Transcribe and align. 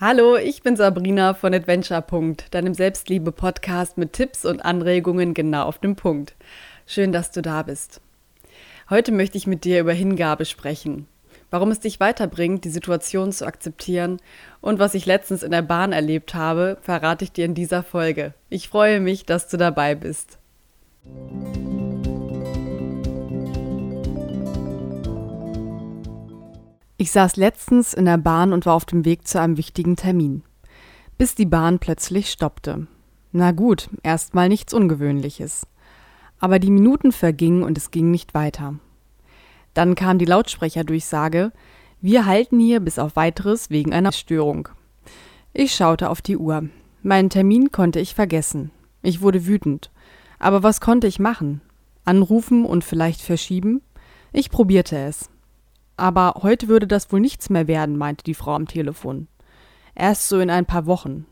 Hallo, 0.00 0.36
ich 0.38 0.62
bin 0.62 0.76
Sabrina 0.76 1.34
von 1.34 1.52
Adventure. 1.52 2.02
deinem 2.50 2.72
Selbstliebe-Podcast 2.72 3.98
mit 3.98 4.14
Tipps 4.14 4.46
und 4.46 4.64
Anregungen 4.64 5.34
genau 5.34 5.64
auf 5.64 5.76
den 5.76 5.94
Punkt. 5.94 6.36
Schön, 6.86 7.12
dass 7.12 7.32
du 7.32 7.42
da 7.42 7.62
bist. 7.64 8.00
Heute 8.88 9.12
möchte 9.12 9.36
ich 9.36 9.46
mit 9.46 9.64
dir 9.64 9.78
über 9.78 9.92
Hingabe 9.92 10.46
sprechen. 10.46 11.06
Warum 11.50 11.70
es 11.70 11.80
dich 11.80 12.00
weiterbringt, 12.00 12.64
die 12.64 12.70
Situation 12.70 13.30
zu 13.30 13.44
akzeptieren 13.44 14.22
und 14.62 14.78
was 14.78 14.94
ich 14.94 15.04
letztens 15.04 15.42
in 15.42 15.50
der 15.50 15.60
Bahn 15.60 15.92
erlebt 15.92 16.34
habe, 16.34 16.78
verrate 16.80 17.24
ich 17.24 17.32
dir 17.32 17.44
in 17.44 17.54
dieser 17.54 17.82
Folge. 17.82 18.32
Ich 18.48 18.70
freue 18.70 19.00
mich, 19.00 19.26
dass 19.26 19.48
du 19.48 19.58
dabei 19.58 19.94
bist. 19.96 20.38
Ich 27.00 27.12
saß 27.12 27.36
letztens 27.36 27.94
in 27.94 28.04
der 28.04 28.18
Bahn 28.18 28.52
und 28.52 28.66
war 28.66 28.74
auf 28.74 28.84
dem 28.84 29.06
Weg 29.06 29.26
zu 29.26 29.40
einem 29.40 29.56
wichtigen 29.56 29.96
Termin, 29.96 30.42
bis 31.16 31.34
die 31.34 31.46
Bahn 31.46 31.78
plötzlich 31.78 32.30
stoppte. 32.30 32.88
Na 33.32 33.52
gut, 33.52 33.88
erstmal 34.02 34.50
nichts 34.50 34.74
Ungewöhnliches. 34.74 35.66
Aber 36.40 36.58
die 36.58 36.70
Minuten 36.70 37.10
vergingen 37.12 37.62
und 37.62 37.78
es 37.78 37.90
ging 37.90 38.10
nicht 38.10 38.34
weiter. 38.34 38.74
Dann 39.72 39.94
kam 39.94 40.18
die 40.18 40.26
Lautsprecherdurchsage, 40.26 41.52
wir 42.02 42.26
halten 42.26 42.60
hier 42.60 42.80
bis 42.80 42.98
auf 42.98 43.16
weiteres 43.16 43.70
wegen 43.70 43.94
einer 43.94 44.12
Störung. 44.12 44.68
Ich 45.54 45.74
schaute 45.74 46.10
auf 46.10 46.20
die 46.20 46.36
Uhr. 46.36 46.68
Meinen 47.02 47.30
Termin 47.30 47.72
konnte 47.72 47.98
ich 47.98 48.14
vergessen. 48.14 48.72
Ich 49.00 49.22
wurde 49.22 49.46
wütend. 49.46 49.90
Aber 50.38 50.62
was 50.62 50.82
konnte 50.82 51.06
ich 51.06 51.18
machen? 51.18 51.62
Anrufen 52.04 52.66
und 52.66 52.84
vielleicht 52.84 53.22
verschieben? 53.22 53.80
Ich 54.34 54.50
probierte 54.50 54.98
es. 54.98 55.30
Aber 56.00 56.40
heute 56.42 56.68
würde 56.68 56.86
das 56.86 57.12
wohl 57.12 57.20
nichts 57.20 57.50
mehr 57.50 57.68
werden, 57.68 57.98
meinte 57.98 58.24
die 58.24 58.32
Frau 58.32 58.54
am 58.54 58.66
Telefon. 58.66 59.28
Erst 59.94 60.30
so 60.30 60.40
in 60.40 60.48
ein 60.48 60.64
paar 60.64 60.86
Wochen. 60.86 61.26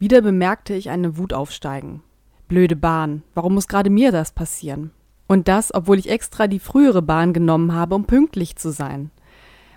Wieder 0.00 0.20
bemerkte 0.20 0.74
ich 0.74 0.90
eine 0.90 1.16
Wut 1.16 1.32
aufsteigen. 1.32 2.02
Blöde 2.48 2.74
Bahn, 2.74 3.22
warum 3.34 3.54
muss 3.54 3.68
gerade 3.68 3.88
mir 3.88 4.10
das 4.10 4.32
passieren? 4.32 4.90
Und 5.28 5.46
das, 5.46 5.72
obwohl 5.72 5.96
ich 5.96 6.10
extra 6.10 6.48
die 6.48 6.58
frühere 6.58 7.02
Bahn 7.02 7.32
genommen 7.32 7.72
habe, 7.72 7.94
um 7.94 8.04
pünktlich 8.04 8.56
zu 8.56 8.72
sein. 8.72 9.12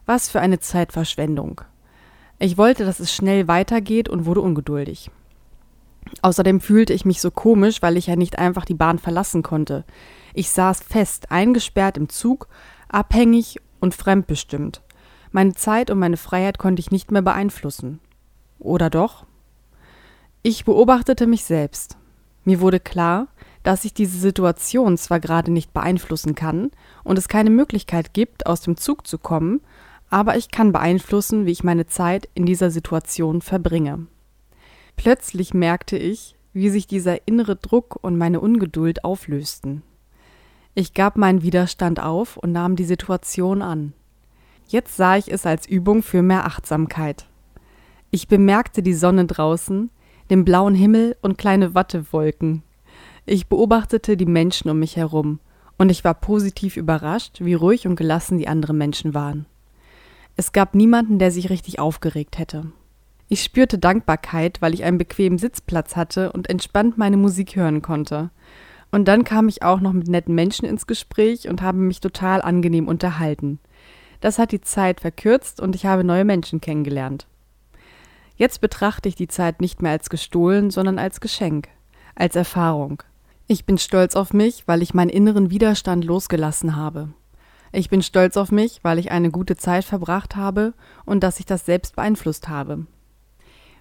Was 0.07 0.29
für 0.29 0.41
eine 0.41 0.57
Zeitverschwendung. 0.57 1.61
Ich 2.39 2.57
wollte, 2.57 2.85
dass 2.85 2.99
es 2.99 3.13
schnell 3.13 3.47
weitergeht 3.47 4.09
und 4.09 4.25
wurde 4.25 4.41
ungeduldig. 4.41 5.11
Außerdem 6.23 6.59
fühlte 6.59 6.93
ich 6.93 7.05
mich 7.05 7.21
so 7.21 7.29
komisch, 7.29 7.83
weil 7.83 7.97
ich 7.97 8.07
ja 8.07 8.15
nicht 8.15 8.39
einfach 8.39 8.65
die 8.65 8.73
Bahn 8.73 8.97
verlassen 8.97 9.43
konnte. 9.43 9.85
Ich 10.33 10.49
saß 10.49 10.81
fest, 10.81 11.31
eingesperrt 11.31 11.97
im 11.97 12.09
Zug, 12.09 12.47
abhängig 12.89 13.59
und 13.81 13.93
fremdbestimmt. 13.93 14.81
Meine 15.31 15.53
Zeit 15.53 15.91
und 15.91 15.99
meine 15.99 16.17
Freiheit 16.17 16.57
konnte 16.57 16.79
ich 16.79 16.91
nicht 16.91 17.11
mehr 17.11 17.21
beeinflussen. 17.21 17.99
Oder 18.59 18.89
doch? 18.89 19.25
Ich 20.43 20.63
beobachtete 20.63 21.27
mich 21.27 21.43
selbst. 21.43 21.97
Mir 22.45 22.61
wurde 22.61 22.79
klar, 22.79 23.27
dass 23.63 23.85
ich 23.85 23.93
diese 23.93 24.17
Situation 24.17 24.97
zwar 24.97 25.19
gerade 25.19 25.51
nicht 25.51 25.73
beeinflussen 25.73 26.35
kann 26.35 26.71
und 27.03 27.17
es 27.17 27.27
keine 27.27 27.49
Möglichkeit 27.49 28.13
gibt, 28.13 28.47
aus 28.47 28.61
dem 28.61 28.77
Zug 28.77 29.05
zu 29.05 29.17
kommen, 29.17 29.61
aber 30.09 30.35
ich 30.35 30.49
kann 30.49 30.71
beeinflussen, 30.71 31.45
wie 31.45 31.51
ich 31.51 31.63
meine 31.63 31.85
Zeit 31.85 32.27
in 32.33 32.45
dieser 32.45 32.71
Situation 32.71 33.41
verbringe. 33.41 34.07
Plötzlich 34.97 35.53
merkte 35.53 35.97
ich, 35.97 36.35
wie 36.53 36.69
sich 36.69 36.87
dieser 36.87 37.27
innere 37.27 37.55
Druck 37.55 37.97
und 38.01 38.17
meine 38.17 38.41
Ungeduld 38.41 39.03
auflösten. 39.03 39.83
Ich 40.73 40.93
gab 40.93 41.17
meinen 41.17 41.41
Widerstand 41.41 42.01
auf 42.01 42.37
und 42.37 42.53
nahm 42.53 42.75
die 42.75 42.85
Situation 42.85 43.61
an. 43.61 43.93
Jetzt 44.67 44.95
sah 44.95 45.17
ich 45.17 45.31
es 45.31 45.45
als 45.45 45.67
Übung 45.67 46.01
für 46.01 46.21
mehr 46.21 46.45
Achtsamkeit. 46.45 47.27
Ich 48.09 48.29
bemerkte 48.29 48.81
die 48.81 48.93
Sonne 48.93 49.25
draußen, 49.25 49.89
den 50.29 50.45
blauen 50.45 50.75
Himmel 50.75 51.17
und 51.21 51.37
kleine 51.37 51.75
Wattewolken. 51.75 52.63
Ich 53.25 53.47
beobachtete 53.47 54.15
die 54.15 54.25
Menschen 54.25 54.71
um 54.71 54.79
mich 54.79 54.95
herum, 54.95 55.39
und 55.77 55.89
ich 55.89 56.05
war 56.05 56.13
positiv 56.13 56.77
überrascht, 56.77 57.39
wie 57.41 57.53
ruhig 57.53 57.85
und 57.85 57.97
gelassen 57.97 58.37
die 58.37 58.47
anderen 58.47 58.77
Menschen 58.77 59.13
waren. 59.13 59.45
Es 60.37 60.53
gab 60.53 60.73
niemanden, 60.73 61.19
der 61.19 61.31
sich 61.31 61.49
richtig 61.49 61.79
aufgeregt 61.79 62.37
hätte. 62.37 62.71
Ich 63.27 63.43
spürte 63.43 63.77
Dankbarkeit, 63.77 64.61
weil 64.61 64.73
ich 64.73 64.83
einen 64.83 64.97
bequemen 64.97 65.37
Sitzplatz 65.37 65.95
hatte 65.95 66.31
und 66.31 66.49
entspannt 66.49 66.97
meine 66.97 67.17
Musik 67.17 67.55
hören 67.55 67.81
konnte. 67.81 68.29
Und 68.91 69.07
dann 69.07 69.23
kam 69.23 69.47
ich 69.47 69.63
auch 69.63 69.79
noch 69.79 69.93
mit 69.93 70.07
netten 70.07 70.35
Menschen 70.35 70.65
ins 70.65 70.85
Gespräch 70.85 71.47
und 71.47 71.61
habe 71.61 71.77
mich 71.77 72.01
total 72.01 72.41
angenehm 72.41 72.87
unterhalten. 72.87 73.59
Das 74.19 74.37
hat 74.37 74.51
die 74.51 74.61
Zeit 74.61 74.99
verkürzt 74.99 75.59
und 75.61 75.75
ich 75.75 75.85
habe 75.85 76.03
neue 76.03 76.25
Menschen 76.25 76.61
kennengelernt. 76.61 77.25
Jetzt 78.35 78.59
betrachte 78.59 79.07
ich 79.07 79.15
die 79.15 79.27
Zeit 79.27 79.61
nicht 79.61 79.81
mehr 79.81 79.91
als 79.91 80.09
gestohlen, 80.09 80.71
sondern 80.71 80.99
als 80.99 81.21
Geschenk, 81.21 81.69
als 82.15 82.35
Erfahrung. 82.35 83.01
Ich 83.47 83.65
bin 83.65 83.77
stolz 83.77 84.15
auf 84.15 84.33
mich, 84.33 84.67
weil 84.67 84.81
ich 84.81 84.93
meinen 84.93 85.09
inneren 85.09 85.49
Widerstand 85.49 86.05
losgelassen 86.05 86.75
habe. 86.75 87.09
Ich 87.71 87.89
bin 87.89 88.01
stolz 88.01 88.37
auf 88.37 88.51
mich, 88.51 88.83
weil 88.83 88.99
ich 88.99 89.11
eine 89.11 89.31
gute 89.31 89.55
Zeit 89.55 89.85
verbracht 89.85 90.35
habe 90.35 90.73
und 91.05 91.23
dass 91.23 91.39
ich 91.39 91.45
das 91.45 91.65
selbst 91.65 91.95
beeinflusst 91.95 92.49
habe. 92.49 92.85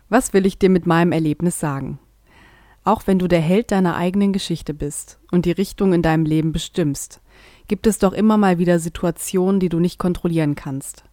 Was 0.09 0.33
will 0.33 0.47
ich 0.47 0.59
dir 0.59 0.71
mit 0.71 0.87
meinem 0.87 1.13
Erlebnis 1.13 1.59
sagen? 1.59 1.99
Auch 2.91 3.07
wenn 3.07 3.21
du 3.21 3.29
der 3.29 3.41
Held 3.41 3.71
deiner 3.71 3.95
eigenen 3.95 4.33
Geschichte 4.33 4.75
bist 4.75 5.21
und 5.31 5.45
die 5.45 5.53
Richtung 5.53 5.93
in 5.93 6.03
deinem 6.03 6.25
Leben 6.25 6.51
bestimmst, 6.51 7.21
gibt 7.69 7.87
es 7.87 8.01
doch 8.01 8.13
immer 8.13 8.37
mal 8.37 8.59
wieder 8.59 8.81
Situationen, 8.81 9.61
die 9.61 9.69
du 9.69 9.79
nicht 9.79 10.01
kontrollieren 10.01 10.57
kannst. 10.57 11.05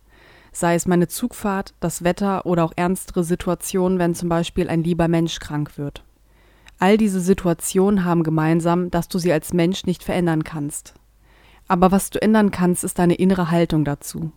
Sei 0.52 0.74
es 0.74 0.88
meine 0.88 1.08
Zugfahrt, 1.08 1.76
das 1.80 2.04
Wetter 2.04 2.48
oder 2.48 2.64
auch 2.64 2.74
ernstere 2.76 3.24
Situationen, 3.24 4.00
wenn 4.00 4.16
zum 4.16 4.28
Beispiel 4.28 4.70
ein 4.70 4.84
lieber 4.84 5.08
Mensch 5.08 5.40
krank 5.40 5.78
wird. 5.78 6.04
All 6.80 6.98
diese 6.98 7.20
Situationen 7.22 8.06
haben 8.06 8.24
gemeinsam, 8.24 8.90
dass 8.90 9.08
du 9.08 9.20
sie 9.20 9.32
als 9.32 9.54
Mensch 9.54 9.86
nicht 9.86 10.04
verändern 10.04 10.44
kannst. 10.44 10.96
Aber 11.68 11.92
was 11.92 12.10
du 12.10 12.20
ändern 12.20 12.50
kannst, 12.50 12.84
ist 12.84 12.98
deine 12.98 13.14
innere 13.14 13.52
Haltung 13.52 13.86
dazu. 13.86 14.32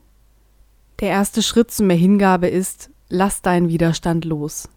Der 1.00 1.08
erste 1.08 1.42
Schritt 1.42 1.70
zu 1.70 1.84
mehr 1.84 1.96
Hingabe 1.96 2.48
ist, 2.48 2.90
lass 3.08 3.40
deinen 3.40 3.70
Widerstand 3.70 4.26
los. 4.26 4.68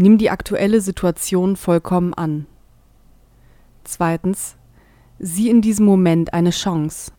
Nimm 0.00 0.16
die 0.16 0.30
aktuelle 0.30 0.80
Situation 0.80 1.56
vollkommen 1.56 2.14
an. 2.14 2.46
Zweitens, 3.84 4.56
sieh 5.18 5.50
in 5.50 5.60
diesem 5.60 5.84
Moment 5.84 6.32
eine 6.32 6.52
Chance. 6.52 7.12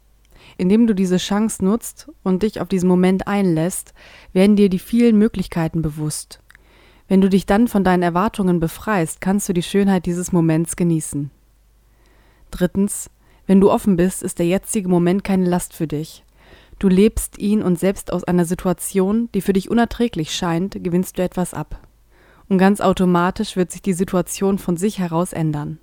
Indem 0.57 0.87
du 0.87 0.95
diese 0.95 1.17
Chance 1.17 1.63
nutzt 1.63 2.09
und 2.23 2.41
dich 2.41 2.59
auf 2.59 2.67
diesen 2.67 2.89
Moment 2.89 3.27
einlässt, 3.27 3.93
werden 4.33 4.55
dir 4.55 4.67
die 4.67 4.79
vielen 4.79 5.19
Möglichkeiten 5.19 5.83
bewusst. 5.83 6.41
Wenn 7.07 7.21
du 7.21 7.29
dich 7.29 7.45
dann 7.45 7.67
von 7.67 7.83
deinen 7.83 8.01
Erwartungen 8.01 8.59
befreist, 8.59 9.21
kannst 9.21 9.47
du 9.47 9.53
die 9.53 9.61
Schönheit 9.61 10.07
dieses 10.07 10.31
Moments 10.31 10.75
genießen. 10.75 11.29
Drittens, 12.49 13.11
wenn 13.45 13.61
du 13.61 13.69
offen 13.69 13.95
bist, 13.95 14.23
ist 14.23 14.39
der 14.39 14.47
jetzige 14.47 14.89
Moment 14.89 15.23
keine 15.23 15.47
Last 15.47 15.75
für 15.75 15.85
dich. 15.85 16.25
Du 16.79 16.87
lebst 16.87 17.37
ihn 17.37 17.61
und 17.61 17.77
selbst 17.77 18.11
aus 18.11 18.23
einer 18.23 18.45
Situation, 18.45 19.29
die 19.35 19.41
für 19.41 19.53
dich 19.53 19.69
unerträglich 19.69 20.33
scheint, 20.33 20.83
gewinnst 20.83 21.19
du 21.19 21.21
etwas 21.21 21.53
ab 21.53 21.79
und 22.51 22.57
ganz 22.57 22.81
automatisch 22.81 23.55
wird 23.55 23.71
sich 23.71 23.81
die 23.81 23.93
Situation 23.93 24.57
von 24.57 24.75
sich 24.75 24.99
heraus 24.99 25.31
ändern. 25.31 25.79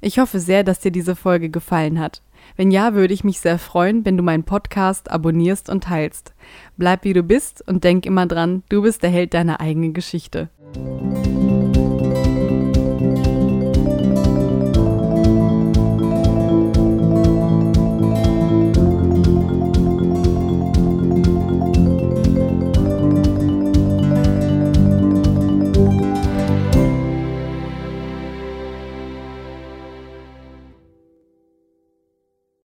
Ich 0.00 0.18
hoffe 0.18 0.40
sehr, 0.40 0.64
dass 0.64 0.80
dir 0.80 0.90
diese 0.90 1.14
Folge 1.14 1.50
gefallen 1.50 2.00
hat. 2.00 2.22
Wenn 2.56 2.70
ja, 2.70 2.94
würde 2.94 3.12
ich 3.12 3.22
mich 3.22 3.38
sehr 3.38 3.58
freuen, 3.58 4.06
wenn 4.06 4.16
du 4.16 4.22
meinen 4.22 4.44
Podcast 4.44 5.10
abonnierst 5.10 5.68
und 5.68 5.84
teilst. 5.84 6.32
Bleib 6.78 7.04
wie 7.04 7.12
du 7.12 7.22
bist 7.22 7.62
und 7.68 7.84
denk 7.84 8.06
immer 8.06 8.24
dran, 8.24 8.62
du 8.70 8.80
bist 8.80 9.02
der 9.02 9.10
Held 9.10 9.34
deiner 9.34 9.60
eigenen 9.60 9.92
Geschichte. 9.92 10.48